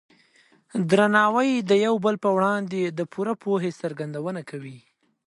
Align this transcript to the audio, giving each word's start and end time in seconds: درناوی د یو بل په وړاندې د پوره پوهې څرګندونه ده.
درناوی 0.89 1.49
د 1.69 1.71
یو 1.85 1.93
بل 2.05 2.15
په 2.25 2.29
وړاندې 2.37 2.81
د 2.97 3.01
پوره 3.11 3.33
پوهې 3.43 3.71
څرګندونه 3.81 4.41
ده. 4.63 4.75